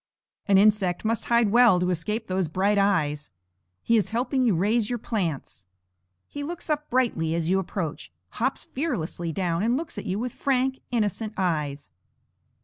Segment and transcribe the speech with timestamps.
[0.47, 3.29] An insect must hide well to escape those bright eyes.
[3.83, 5.67] He is helping you raise your plants.
[6.27, 10.33] He looks up brightly as you approach, hops fearlessly down and looks at you with
[10.33, 11.91] frank, innocent eyes.